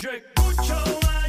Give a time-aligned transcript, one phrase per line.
[0.00, 0.74] Yo escucho
[1.10, 1.28] a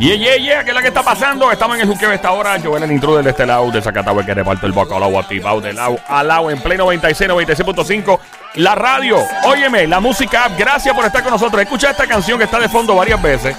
[0.00, 1.52] Yeah, yeah, yeah, ¿qué es la que está pasando?
[1.52, 2.58] Estamos en el juqueo esta hora.
[2.58, 5.74] Joel, el intruder de este lado, de Zacatau, el que reparte el bacalao activado de
[5.74, 8.18] lado a lado en Play 96, 96.5.
[8.54, 11.60] La radio, óyeme, la música app, gracias por estar con nosotros.
[11.60, 13.54] Escucha esta canción que está de fondo varias veces.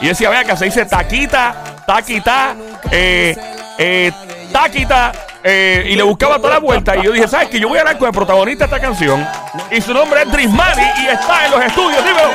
[0.00, 1.54] Y decía, vea que se dice taquita,
[1.86, 2.56] taquita,
[2.90, 3.36] eh,
[3.78, 4.10] eh,
[4.50, 5.12] taquita.
[5.44, 6.96] eh, y le buscaba toda la vuelta.
[6.96, 7.60] Y yo dije, ¿sabes qué?
[7.60, 9.24] Yo voy a hablar con el protagonista de esta canción.
[9.70, 12.02] Y su nombre es Trismali y está en los estudios.
[12.04, 12.30] Dímelo,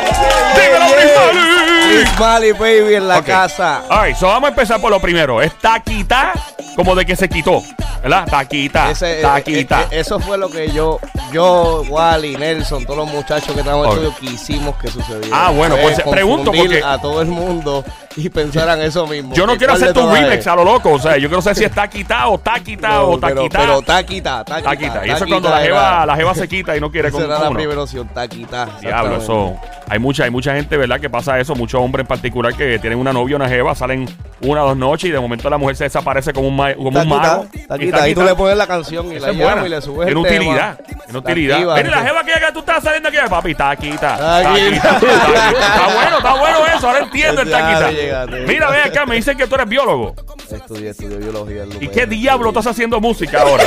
[0.56, 1.79] dímelo, Trismali.
[2.20, 3.84] Mali, baby, en la casa.
[3.90, 5.42] Alright, so vamos a empezar por lo primero.
[5.42, 6.34] Es taquita,
[6.76, 7.64] como de que se quitó.
[8.02, 8.26] ¿Verdad?
[8.30, 8.92] Taquita.
[8.92, 9.82] Ese, eh, taquita.
[9.84, 11.00] eh, eh, eso fue lo que yo,
[11.34, 15.48] yo, Wally, Nelson, todos los muchachos que estaban en estudio quisimos que sucediera.
[15.48, 17.84] Ah, bueno, pues, pregunto confundir porque- a todo el mundo
[18.16, 19.34] y pensaran eso mismo.
[19.34, 20.92] yo no quiero hacer tu remix a lo loco.
[20.94, 23.60] O sea, yo quiero saber si es taquita o taquita No, o pero- taquita.
[23.60, 24.70] Pero taquita, taquita.
[24.70, 25.08] taquita.
[25.08, 27.18] Y eso es cuando la era- jeva, la jeva se quita y no quiere Esa
[27.18, 28.66] con era con la primera opción, taquita.
[28.82, 29.24] Diablo, exactamente.
[29.24, 29.56] eso.
[29.92, 31.00] Hay mucha, hay mucha gente, ¿verdad?
[31.00, 31.56] Que pasa eso.
[31.56, 34.08] Muchos hombres en particular que tienen una novia o una jeva, salen
[34.42, 36.88] una o dos noches y de momento la mujer se desaparece como un, ma- como
[36.90, 37.48] un Taquita, mago.
[37.68, 38.04] taquita.
[38.04, 40.78] Ahí tú le pones la canción y Esa la llamas y le subes Tiene utilidad.
[40.78, 40.99] tema.
[41.10, 41.58] Tiene utilidad.
[41.58, 44.18] Activa, Mira, la jeva que tú estás saliendo aquí, papi, taquita.
[44.44, 44.90] Taquita.
[45.00, 46.88] Está bueno, está bueno eso.
[46.88, 48.38] Ahora entiendo el Ya, taquita.
[48.48, 50.14] Mira, ve acá, me dicen que tú eres biólogo.
[50.52, 51.64] Estudié, estudié biología.
[51.80, 53.64] ¿Y qué diablo estás haciendo música ahora?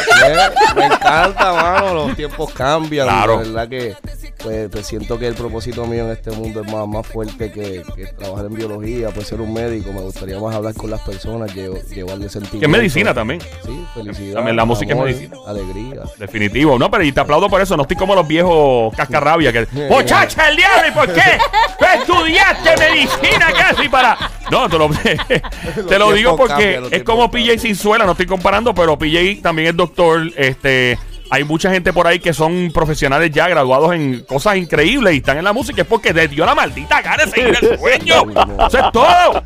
[0.76, 1.94] Me encanta, mano.
[1.94, 3.08] Los tiempos cambian.
[3.08, 3.38] Claro.
[3.38, 3.96] De verdad que
[4.42, 7.82] pues, pues, siento que el propósito mío en este mundo es más, más fuerte que,
[7.94, 9.92] que trabajar en biología, pues ser un médico.
[9.92, 12.60] Me gustaría más hablar con las personas, llevo- llevarle sentido.
[12.60, 13.40] Que es medicina también.
[13.40, 14.34] Sí, felicidad.
[14.34, 15.36] También la música es medicina.
[15.46, 16.02] Alegría.
[16.18, 16.78] Definitivo.
[16.78, 17.76] No, pero y te aplaudo por eso.
[17.76, 19.66] No estoy como los viejos cascarrabia que.
[19.90, 20.88] ¡Muchacha, el diablo!
[20.88, 21.38] ¿Y por qué?
[21.78, 24.16] ¿Tú estudiaste medicina casi para.?
[24.50, 24.90] No, te lo,
[25.88, 29.76] te lo digo porque es como PJ Sinzuela, no estoy comparando, pero PJ también es
[29.76, 30.22] doctor.
[30.36, 30.98] Este.
[31.34, 35.38] Hay mucha gente por ahí que son profesionales ya graduados en cosas increíbles y están
[35.38, 35.80] en la música.
[35.80, 38.24] Es porque les dio la maldita gana seguir el sueño.
[38.66, 39.42] Eso es todo.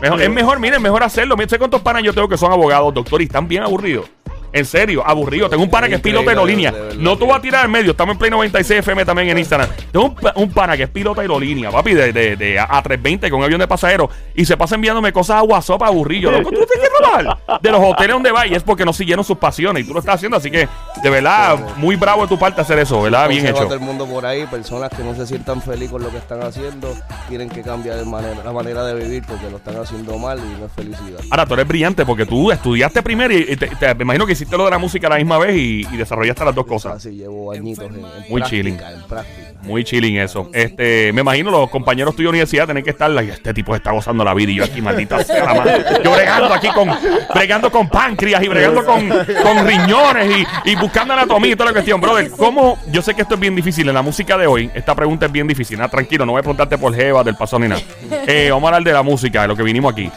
[0.00, 1.36] Mejor- es mejor, miren, mejor hacerlo.
[1.36, 4.06] Miren, sé cuántos panas yo tengo que son abogados, doctor, y están bien aburridos.
[4.52, 5.48] En serio, aburrido.
[5.48, 6.72] Tengo un pana que es piloto de aerolínea.
[6.98, 7.92] No que- voy a tirar al medio.
[7.92, 9.68] Estamos en Play 96 FM también en Instagram.
[9.90, 13.30] Tengo un, pa- un pana que es piloto de aerolínea, papi, de, de, de A320
[13.30, 14.10] con un avión de pasajeros.
[14.34, 16.30] Y se pasa enviándome cosas a WhatsApp aburrido.
[16.30, 18.46] Loco, tú te quieres robar de los hoteles donde va.
[18.46, 19.84] Y es porque no siguieron sus pasiones.
[19.84, 20.36] Y tú lo estás haciendo.
[20.36, 20.68] Así que,
[21.02, 23.28] de verdad, muy bravo de tu parte hacer eso, ¿verdad?
[23.28, 23.64] Bien hecho.
[23.64, 26.42] todo el mundo por ahí, personas que no se sientan felices con lo que están
[26.42, 26.94] haciendo,
[27.28, 30.60] tienen que cambiar de manera, la manera de vivir porque lo están haciendo mal y
[30.60, 31.20] no es felicidad.
[31.30, 34.64] Ahora, tú eres brillante porque tú estudiaste primero y te- me imagino que hiciste lo
[34.64, 36.96] de la música a la misma vez y, y desarrollaste las dos cosas.
[36.96, 38.74] Así llevo añitos en, en Muy práctica, chilling.
[38.74, 39.52] En práctica.
[39.62, 40.50] Muy chilling eso.
[40.52, 43.92] Este, me imagino los compañeros tuyos de universidad tienen que estar like, este tipo está
[43.92, 45.84] gozando la vida y yo aquí, maldita sea la madre.
[46.04, 46.90] Yo bregando aquí con,
[47.34, 51.72] bregando con páncreas y bregando con, con riñones y, y buscando anatomía y toda la
[51.74, 52.00] cuestión.
[52.00, 52.78] Brother, ¿cómo?
[52.90, 54.70] Yo sé que esto es bien difícil en la música de hoy.
[54.74, 55.80] Esta pregunta es bien difícil.
[55.80, 57.80] Ah, tranquilo, no voy a preguntarte por Jeva, del paso ni nada.
[58.26, 60.10] Eh, vamos a hablar de la música, de lo que vinimos aquí.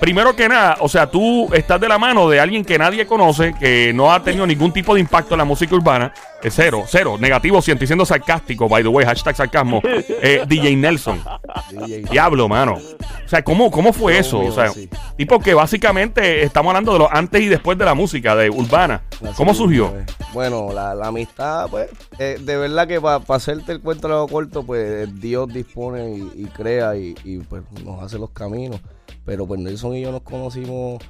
[0.00, 3.54] Primero que nada, o sea, tú estás de la mano de alguien que nadie conoce,
[3.58, 6.12] que no ha tenido ningún tipo de impacto en la música urbana.
[6.40, 9.82] Es cero, cero, negativo, si estoy siendo sarcástico, by the way, hashtag sarcasmo.
[9.84, 11.20] Eh, DJ Nelson.
[12.10, 12.74] Diablo, mano.
[12.74, 14.40] O sea, ¿cómo, cómo fue eso?
[14.40, 14.88] mío, o sea, sí.
[15.16, 19.02] tipo que básicamente estamos hablando de lo antes y después de la música, de urbana.
[19.20, 19.92] Así ¿Cómo surgió?
[20.32, 24.62] Bueno, la, la amistad, pues, eh, de verdad que para hacerte el cuento largo corto,
[24.62, 28.80] pues Dios dispone y, y crea y, y, pues nos hace los caminos.
[29.28, 31.00] Pero pues Nelson y yo nos conocimos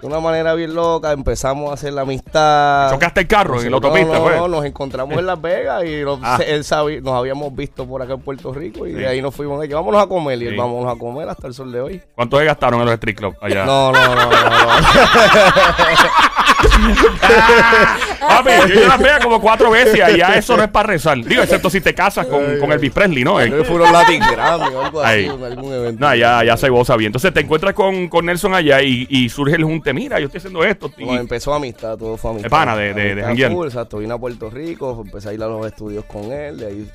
[0.00, 2.92] de una manera bien loca, empezamos a hacer la amistad.
[2.92, 4.12] ¿Chocaste el carro en la No, autopista?
[4.16, 4.36] No, pues?
[4.36, 6.38] no, nos encontramos en Las Vegas y nos, Ah.
[6.46, 8.98] él sabía- nos habíamos visto por acá en Puerto Rico y Sí.
[9.00, 9.58] de ahí nos fuimos.
[9.58, 10.56] "Oye, Vámonos a comer y él, Sí.
[10.56, 12.00] vámonos a comer hasta el sol de hoy.
[12.14, 13.64] ¿Cuánto se gastaron en los street club allá?
[13.64, 14.30] No, no, no, no.
[14.30, 14.30] no.
[18.26, 21.18] Papi, yo ya las veo como cuatro veces y allá eso no es para rezar.
[21.24, 23.36] Digo, excepto si te casas con, con Elvis Presley, ¿no?
[23.36, 25.24] Creo que fueron Latin Grammy o algo así, Ahí.
[25.26, 26.04] en algún evento.
[26.06, 27.08] No, ya, ya se goza bien.
[27.08, 29.92] Entonces te encuentras con, con Nelson allá y, y surge el junte.
[29.92, 30.90] Mira, yo estoy haciendo esto.
[30.96, 32.46] y- Bueno, empezó amistad, todo fue amistad.
[32.46, 33.52] De pana, de- de- de Amistad janguear.
[33.52, 36.66] full, exacto, vine a Puerto Rico, empecé a ir a los estudios con él, de
[36.66, 36.90] ahí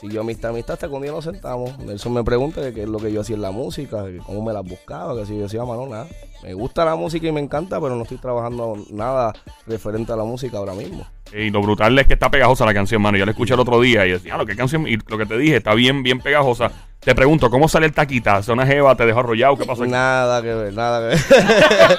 [0.00, 1.78] siguió amistad, amistad, hasta que día nos sentamos.
[1.78, 4.42] Nelson me pregunta que qué es lo que yo hacía en la música, que cómo
[4.42, 6.06] me las buscaba, que si yo decía, mano, nada.
[6.42, 9.32] Me gusta la música y me encanta, pero no estoy trabajando nada
[9.66, 11.04] referente a la música ahora mismo.
[11.32, 13.18] Y lo brutal es que está pegajosa la canción, mano.
[13.18, 15.26] Yo la escuché el otro día y decía, ah, lo que canción, y lo que
[15.26, 16.70] te dije, está bien, bien pegajosa.
[17.00, 18.38] Te pregunto, ¿cómo sale el taquita?
[18.38, 18.94] ¿Es una jeva?
[18.96, 19.56] ¿Te dejó arrollado?
[19.56, 19.82] ¿Qué pasó?
[19.84, 19.92] aquí?
[19.92, 21.98] Nada que ver, nada que ver.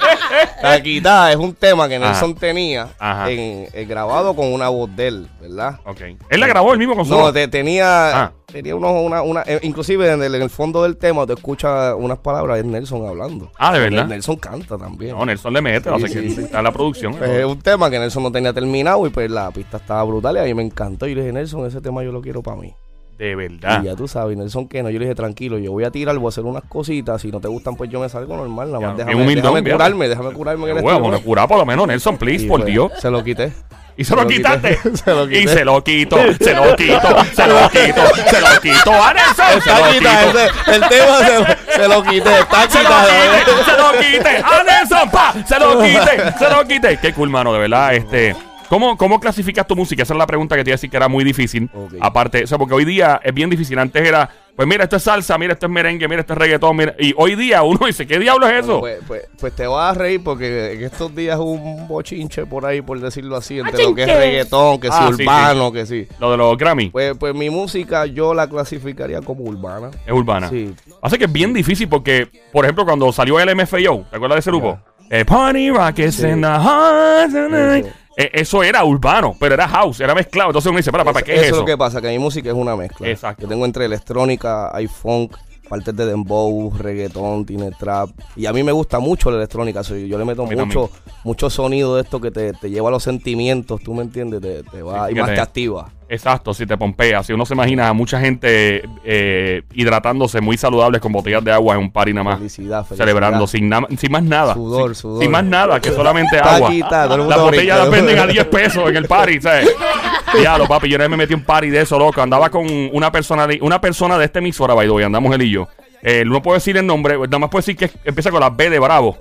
[0.60, 2.40] Taquita es un tema que Nelson Ajá.
[2.40, 2.88] tenía
[3.28, 5.80] en, eh, grabado con una voz de él, ¿verdad?
[5.84, 6.00] Ok.
[6.28, 8.32] Él la grabó él mismo con su No, te- tenía, Ah.
[8.46, 11.94] tenía unos, una, una, eh, inclusive en el, en el fondo del tema te escuchas
[11.96, 13.50] unas palabras de Nelson hablando.
[13.58, 14.06] Ah, ¿de verdad?
[14.06, 15.16] Nelson canta también.
[15.16, 16.40] No, Nelson le mete, Sí, que sí, sí.
[16.42, 17.14] está en la producción.
[17.14, 20.36] Pues es un tema que Nelson no tenía terminado y pues la pista estaba brutal
[20.36, 21.06] y a mí me encantó.
[21.06, 22.72] Y le dije, Nelson, ese tema yo lo quiero para mí.
[23.18, 23.82] De verdad.
[23.82, 26.16] Y ya tú sabes, Nelson que no, yo le dije, tranquilo, yo voy a tirar,
[26.16, 28.80] voy a hacer unas cositas, si no te gustan pues yo me salgo normal, nada
[28.80, 31.18] Ya, más bien déjame, humildón, déjame curarme, déjame curarme en el Bueno, estudio.
[31.18, 32.92] me cura por lo menos, Nelson, please, Y, por pues, Dios.
[32.98, 33.52] Se lo quité.
[33.98, 34.36] Y se lo quité.
[34.36, 34.78] quitaste.
[34.96, 35.42] se lo quité.
[35.42, 38.92] Y se lo quito, se lo quito, se lo quito, se lo quito.
[38.94, 39.60] ¡A Nelson!
[39.60, 43.76] Se lo quitado, ese- el tema se, se lo quité, está Se lo quite, se
[43.76, 44.36] lo quite.
[44.42, 45.10] ¡A Nelson!
[45.10, 45.34] ¡Pa!
[45.46, 46.98] Se lo quite, se lo quite.
[47.02, 47.92] Qué cool, mano, de verdad.
[47.94, 48.34] Este.
[48.70, 50.04] ¿Cómo, ¿Cómo clasificas tu música?
[50.04, 51.68] Esa es la pregunta que te iba a decir que era muy difícil.
[52.00, 53.76] Aparte, o sea, porque hoy día es bien difícil.
[53.80, 56.76] Antes era, pues mira, esto es salsa, mira, esto es merengue, mira, esto es reggaetón.
[56.76, 56.94] Mira.
[56.96, 58.78] Y hoy día uno dice, ¿qué diablo es eso?
[58.78, 62.64] Pues, pues, pues te vas a reír porque en estos días hubo un bochinche por
[62.64, 66.06] ahí, por decirlo así, entre lo que es reggaetón, que Ah, sí, urbano, que sí.
[66.20, 69.90] Lo de los Grammy Pues, pues mi música yo la clasificaría como urbana.
[70.06, 70.48] es urbana.
[70.48, 70.72] Sí.
[71.02, 74.40] Hace que es bien difícil porque, por ejemplo, cuando salió el MFAO, ¿te acuerdas de
[74.40, 74.78] ese grupo?
[75.10, 76.26] Eh, Party Rock is Sí.
[76.28, 77.84] in the heart tonight.
[77.86, 77.94] Eso.
[78.16, 80.50] Eh, eso era urbano, pero era house, era mezclado.
[80.50, 81.54] Entonces uno dice, para, ¿qué es eso eso?
[81.56, 83.08] es lo que pasa, que mi música es una mezcla.
[83.08, 83.42] Exacto.
[83.42, 85.36] Yo tengo entre electrónica, hay funk,
[85.70, 88.10] partes de dembow, reggaetón, tiene trap.
[88.34, 89.84] Y a mí me gusta mucho la electrónica.
[89.84, 90.90] so, yo le meto mucho,
[91.22, 94.40] mucho sonido de esto que te, te lleva a los sentimientos, ¿tú me entiendes?
[94.40, 95.88] Te, te va Sí, y más te activa.
[96.08, 97.22] Exacto, si te pompea.
[97.22, 101.76] Si uno se imagina a mucha gente eh, hidratándose muy saludables con botellas de agua
[101.76, 102.38] en un party nada más.
[102.38, 103.06] Felicidad, felicidad.
[103.06, 104.54] Celebrando sin, nada sin más nada.
[104.54, 105.22] Sudor, sin, sudor.
[105.22, 106.72] sin más nada, que solamente agua.
[106.72, 109.70] Las botellas las venden a 10 pesos en el party, ¿sabes?
[110.38, 112.20] Diablo, papi, yo vez me metí un party de eso, loco.
[112.22, 115.42] Andaba con una persona de, una persona de este emisora, by the way, andamos él
[115.42, 115.68] y yo.
[116.02, 118.70] Eh, no puedo decir el nombre, nada más puedo decir que empieza con la B
[118.70, 119.18] de Bravo.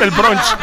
[0.00, 0.56] del brunch.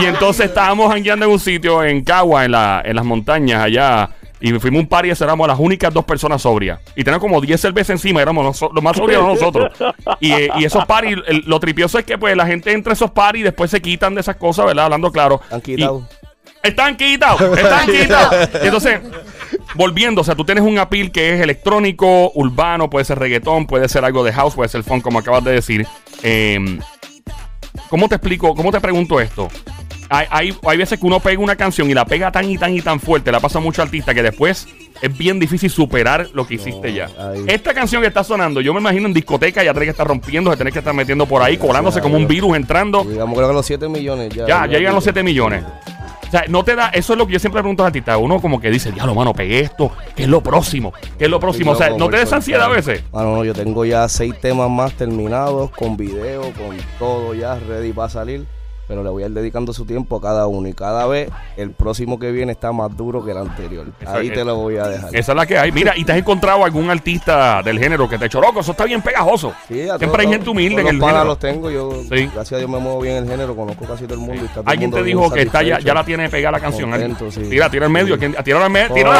[0.00, 4.10] Y entonces estábamos jangueando en un sitio en Cagua, en, la, en las montañas allá.
[4.40, 6.78] Y fuimos un party y éramos las únicas dos personas sobrias.
[6.94, 9.72] Y teníamos como 10 cervezas encima, éramos los, los más sobrios nosotros.
[10.20, 12.94] Y, eh, y esos parties, el- lo tripioso es que pues la gente entra a
[12.94, 14.84] esos parties y después se quitan de esas cosas, ¿verdad?
[14.86, 15.40] Hablando claro.
[15.50, 16.06] Han quitado.
[16.10, 16.23] Y-
[16.64, 18.48] están quitados, están quitados.
[18.62, 19.00] Entonces,
[19.74, 23.88] volviendo, o sea, tú tienes un appeal que es electrónico, urbano, puede ser reggaetón, puede
[23.88, 25.86] ser algo de house, puede ser funk, como acabas de decir.
[26.22, 26.78] Eh,
[27.88, 28.54] ¿Cómo te explico?
[28.54, 29.48] ¿Cómo te pregunto esto?
[30.08, 32.74] Hay, hay, hay veces que uno pega una canción y la pega tan y tan
[32.74, 34.68] y tan fuerte, la pasa a muchos artistas que después
[35.00, 37.08] es bien difícil superar lo que hiciste ya.
[37.46, 40.50] Esta canción que está sonando, yo me imagino en discoteca ya tenés que estar rompiendo,
[40.50, 43.04] se tenés que estar metiendo por ahí, colándose como un virus entrando.
[43.04, 44.46] Digamos creo que los 7 millones ya.
[44.46, 45.64] Ya, ya llegan los 7 millones.
[46.34, 48.18] Sea, no te da, eso es lo que yo siempre pregunto a artistas.
[48.20, 50.92] Uno como que dice, diablo, mano, pegué esto, ¿qué es lo próximo?
[51.16, 51.70] ¿Qué es lo próximo?
[51.70, 53.04] O sea, ¿no te des ansiedad a veces?
[53.12, 57.92] Bueno, no, yo tengo ya seis temas más terminados, con video, con todo ya ready
[57.92, 58.46] para salir.
[58.86, 60.68] Pero le voy a ir dedicando su tiempo a cada uno.
[60.68, 63.86] Y cada vez el próximo que viene está más duro que el anterior.
[64.06, 65.16] Ahí es- te lo voy a dejar.
[65.16, 65.72] Esa es la que hay.
[65.72, 68.60] Mira, ¿y te has encontrado algún artista del género que te echó loco?
[68.60, 69.52] Eso está bien pegajoso.
[69.68, 71.24] Sí, a Siempre hay gente humilde en el género.
[71.24, 71.70] los tengo.
[71.70, 72.26] Yo, Sí.
[72.34, 73.56] gracias a Dios, me muevo bien en el género.
[73.56, 74.34] Conozco casi todo el mundo.
[74.34, 76.52] y está todo el Alguien mundo te dijo que está ya, ya la tiene pegada
[76.52, 76.90] la canción.
[76.90, 77.40] Contento, sí.
[77.48, 78.14] Tira, tira al medio.
[78.16, 78.20] Sí.
[78.20, 78.94] ¿Quién- Tíralo al medio.
[78.94, 79.14] Tíralo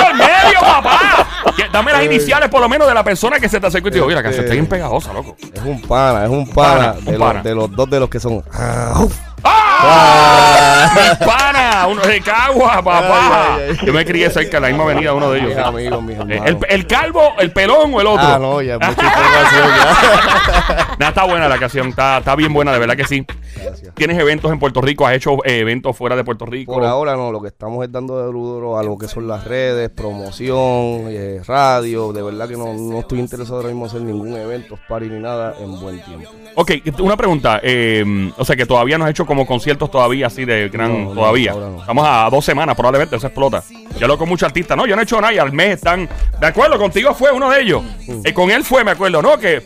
[0.00, 1.27] al medio, papá.
[1.72, 3.96] Dame las iniciales por lo menos de la persona que se te acercó y te
[3.96, 5.36] dijo, mira, la canción está bien pegajosa, loco.
[5.52, 6.78] Es un pana, es un pana.
[6.78, 7.34] Pana, un de, pana.
[7.34, 8.42] Los, de los dos de los que son.
[8.52, 9.06] Ah.
[9.42, 10.90] ¡Ah!
[10.94, 11.86] ¡Mi pana!
[11.86, 13.54] Uno de Cagua, papá.
[13.56, 13.86] Ay, ay, ay.
[13.86, 15.54] Yo me crié cerca de la misma avenida, uno de ellos.
[15.54, 16.18] Mis amigos, mis.
[16.18, 18.26] El, el calvo, el pelón o el otro.
[18.26, 20.88] Ah, no, ya mucha información ya.
[20.98, 23.24] Nada, está buena la canción, está, está bien buena, de verdad que sí.
[23.62, 23.94] Gracias.
[23.94, 26.74] Tienes eventos en Puerto Rico, has hecho eh, eventos fuera de Puerto Rico.
[26.74, 29.44] Por ahora no, lo que estamos es dando de duro a lo que son las
[29.44, 32.12] redes, promoción, eh, radio.
[32.12, 35.20] De verdad que no, no estoy interesado ahora mismo en hacer ningún evento, party ni
[35.20, 36.30] nada en buen tiempo.
[36.54, 37.60] Ok, una pregunta.
[37.62, 38.04] eh,
[38.36, 41.06] o sea, que todavía no has hecho como conciertos todavía así de gran.
[41.08, 41.52] No, todavía.
[41.52, 41.80] no.
[41.80, 43.62] Estamos a dos semanas, probablemente eso explota.
[43.98, 44.76] Yo lo con muchos artistas.
[44.76, 46.08] No, yo no he hecho nada y al mes están.
[46.40, 47.82] De acuerdo, contigo fue uno de ellos.
[48.06, 48.20] Mm.
[48.24, 49.38] Eh, con él fue, me acuerdo, ¿no?
[49.38, 49.62] Que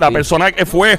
[0.00, 0.98] la persona que fue.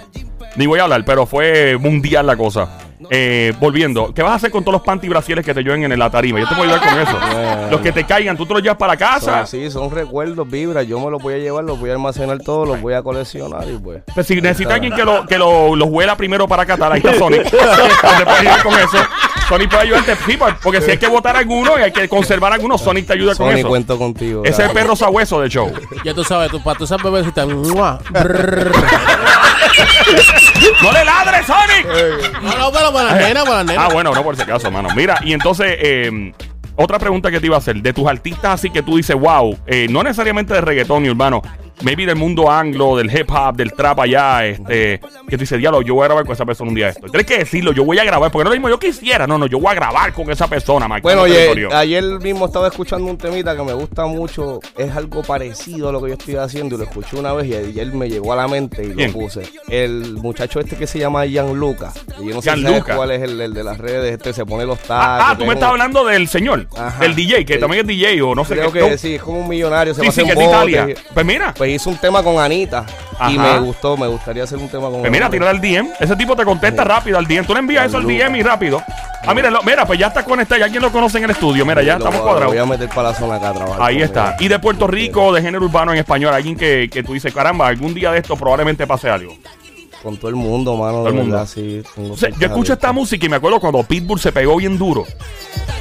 [0.55, 2.69] Ni voy a hablar, pero fue mundial la cosa.
[3.09, 5.99] Eh, volviendo, ¿qué vas a hacer con todos los panty brasiles que te lleven en
[5.99, 6.39] la tarima?
[6.39, 7.17] Yo te puedo ayudar con eso.
[7.33, 7.67] Bueno.
[7.71, 9.41] Los que te caigan, tú te los llevas para Son casa.
[9.41, 10.87] así, son recuerdos, vibras.
[10.87, 13.65] Yo me los voy a llevar, los voy a almacenar todos, los voy a coleccionar
[13.69, 14.01] y pues.
[14.13, 17.13] Pues si necesita alguien que lo, que lo, los huela primero para Qatar, ahí está
[17.15, 17.43] Sonic.
[17.43, 18.97] te puedes ir con eso.
[19.47, 20.15] Sonic puede ayudarte.
[20.25, 23.35] Sí, porque si hay que votar alguno y hay que conservar algunos, Sonic te ayuda
[23.35, 23.67] con Sony, eso.
[23.67, 24.41] cuento contigo.
[24.43, 25.71] Ese es el perro sabueso de show.
[26.03, 27.45] Ya tú sabes, tú, para tú sabes bebecita.
[30.81, 32.41] ¡No le ladres, Sonic!
[32.41, 33.81] No, no, pero para nena, para.
[33.81, 34.89] Ah, bueno, no por ese caso, mano.
[34.95, 36.33] Mira, y entonces, eh,
[36.75, 37.77] otra pregunta que te iba a hacer.
[37.77, 41.41] De tus artistas así que tú dices, wow, eh, no necesariamente de reggaetón ni urbano,
[41.81, 45.81] maybe del mundo anglo, del hip hop, del trap allá, este, que tú dices, diablo,
[45.81, 47.07] yo voy a grabar con esa persona un día esto.
[47.07, 49.47] Tienes que decirlo, yo voy a grabar, porque no lo mismo yo quisiera, no, no,
[49.47, 53.17] yo voy a grabar con esa persona, marcando Bueno, oye, ayer mismo estaba escuchando un
[53.17, 54.59] temita que me gusta mucho.
[54.77, 57.55] Es algo parecido a lo que yo estoy haciendo y lo escuché una vez y
[57.55, 59.11] ayer me llegó a la mente y ¿Quién?
[59.11, 59.43] lo puse.
[59.69, 61.91] El muchacho este que se llama Gianluca.
[62.21, 62.95] Y yo no sé sabes Gianluca.
[62.95, 64.13] cuál es el, el de las redes.
[64.13, 64.95] Este se pone los tacos.
[65.05, 67.01] Ah, ah, tú me es estás un- hablando del señor, Ajá.
[67.03, 67.59] del DJ, que Sí.
[67.59, 68.79] también es DJ o no sé Creo qué.
[68.79, 68.97] que no.
[68.97, 69.93] sí, es como un millonario.
[69.93, 70.95] Se Sí, va a sí, hacer que es de bote Italia.
[70.95, 72.85] y- Pues mira, Pues hizo un tema con Anita
[73.29, 75.89] y me gustó, me gustaría hacer un tema con Pues mira, tírale al DM.
[75.99, 77.45] Ese tipo te contesta rápido al DM.
[77.45, 78.81] Tú le envías eso al DM y rápido.
[79.27, 80.59] Ah, mira, lo- mira, pues ya está conectado.
[80.59, 81.65] Ya alguien lo conoce en el estudio.
[81.65, 82.53] Mira, ya estamos voy- cuadrados.
[82.53, 83.81] voy a meter para la zona acá a trabajar.
[83.81, 84.35] Ahí está.
[84.39, 87.67] Y de Puerto Rico, de género urbano en español, alguien que, que tú dices, caramba,
[87.67, 89.35] algún día de esto probablemente pase algo.
[90.03, 90.97] Con todo el mundo, mano.
[90.99, 91.31] Todo el mundo.
[91.37, 94.31] verdad, sí, tengo O sea, yo escucho esta música y me acuerdo cuando Pitbull se
[94.31, 95.05] pegó bien duro.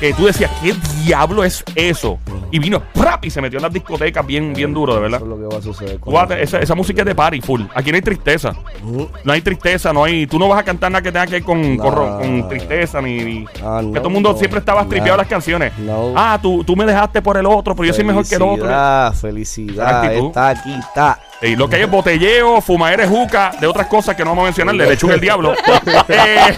[0.01, 0.75] Que tú decías, ¿qué
[1.05, 2.19] diablo es eso?
[2.51, 3.25] Y vino ¡prap!
[3.25, 5.17] y se metió en las discotecas bien, bien duro, de verdad.
[5.19, 5.99] Eso es lo que va a suceder.
[6.01, 6.43] con Tú vas a- eso.
[6.57, 7.63] esa, esa música es de party full.
[7.75, 8.53] Aquí no hay tristeza.
[8.85, 9.09] Ujú.
[9.25, 10.27] No hay tristeza, no hay.
[10.27, 13.17] Tú no vas a cantar nada que tenga que ver con, con, tristeza ni.
[13.25, 15.73] ni- Ah, que todo el mundo no, siempre estaba tripeado las canciones.
[15.79, 16.13] No.
[16.17, 18.55] Ah, tú, tú me dejaste por el otro, pero yo soy mejor que el otro.
[18.67, 20.05] Felicidad, felicidad.
[20.05, 20.27] actitud.
[20.29, 21.21] Está aquí, está.
[21.57, 24.77] Lo que hay es botelleo, fumadera juca, de otras cosas que no vamos a mencionar,
[24.77, 25.55] de lechuga el diablo.
[26.09, 26.57] Eh,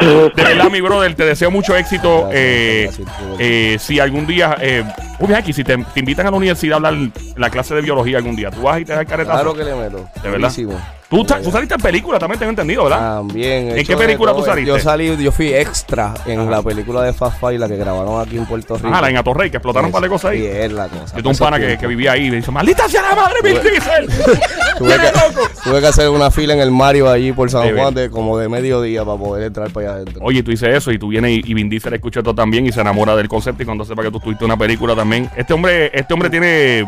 [0.34, 2.28] de verdad, mi brother, te deseo mucho éxito.
[2.32, 2.90] Eh,
[3.38, 4.84] eh, si algún día, eh,
[5.18, 8.18] uy, aquí, si te, te invitan a la universidad a hablar la clase de biología
[8.18, 9.36] algún día, tú vas y te das caretazo.
[9.36, 10.08] Claro que le meto.
[10.22, 10.38] De verdad.
[10.38, 10.80] Buenísimo.
[11.14, 13.18] Tú, saliste en película, también tengo entendido, ¿verdad?
[13.18, 13.78] También.
[13.78, 14.68] ¿En qué película tú saliste?
[14.68, 16.50] Yo salí, yo fui extra en Ajá.
[16.50, 18.90] la película de Fast Five, la que grabaron aquí en Puerto Rico.
[18.92, 20.42] Ah, la en Atorrey, que explotaron un par de cosas ahí.
[20.42, 21.16] Y es la cosa.
[21.16, 23.62] Yo tengo un pana que, vivía ahí y me dice, maldita sea la madre, Vin
[23.62, 24.06] Diesel.
[24.78, 25.48] Tuve que, loco.
[25.62, 28.36] tuve que hacer una fila en el Mario allí por San De Juan de como
[28.36, 30.20] de mediodía para poder entrar para allá adentro.
[30.24, 32.72] Oye, tú dices eso y tú vienes y, y Vin Diesel escucha esto también y
[32.72, 35.30] se enamora del concepto y cuando sepa que tú tuviste una película también.
[35.36, 36.84] Este hombre, este hombre tiene...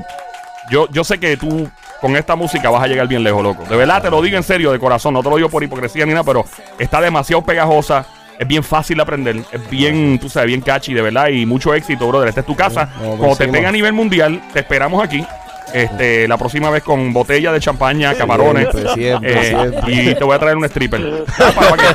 [0.71, 1.69] Yo, yo sé que tú
[2.01, 3.65] con esta música vas a llegar bien lejos, loco.
[3.65, 5.15] De verdad, te lo digo en serio, de corazón.
[5.15, 6.45] No te lo digo por hipocresía ni nada, pero
[6.79, 8.07] está demasiado pegajosa.
[8.39, 9.37] Es bien fácil de aprender.
[9.51, 11.29] Es bien, tú sabes, bien catchy, de verdad.
[11.29, 12.29] Y mucho éxito, brother.
[12.29, 12.91] Esta es tu casa.
[13.01, 15.25] No, Cuando te pega a nivel mundial, te esperamos aquí.
[15.73, 18.69] Este, la próxima vez con botella de champaña, camarones.
[18.71, 19.93] Siempre, siempre, Eh, siempre.
[19.93, 21.25] y te voy a traer un stripper.
[21.29, 21.89] Ah, para- para que-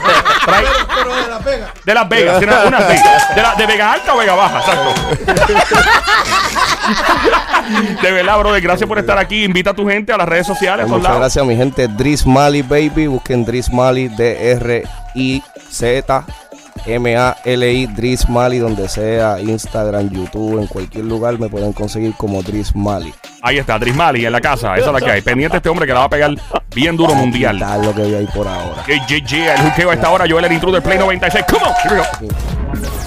[0.46, 1.74] trae- Pero de la pega.
[1.86, 2.98] de Las Vegas, tiene una así.
[3.36, 4.94] De, la- de Vega Alta o Vega Baja, exacto.
[8.02, 9.44] de verdad, brother, gracias por estar aquí.
[9.46, 11.88] Invita a tu gente a las redes sociales, todos Muchas gracias, mi gente.
[11.88, 13.08] Dris Mali, baby.
[13.08, 14.86] Busquen Dris Mali, D-R-I-Z.
[16.86, 22.76] M-A-L-I, Dris Mali, donde sea, Instagram, YouTube, en cualquier lugar me pueden conseguir como Dris
[22.76, 23.14] Mali.
[23.42, 24.76] Ahí está, Drismali en la casa.
[24.76, 25.22] Esa es la que hay.
[25.22, 26.32] Pendiente este hombre que la va a pegar
[26.76, 27.58] bien duro mundial.
[27.60, 28.84] Tal lo que hay por ahora.
[28.86, 30.26] JJ, el juqueo a esta hora.
[30.30, 31.46] Joel, el intruder Play 96.
[31.50, 31.74] Come on.
[31.84, 33.01] Here we go.